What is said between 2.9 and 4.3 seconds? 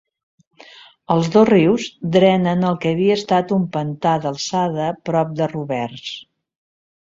havia estat un pantà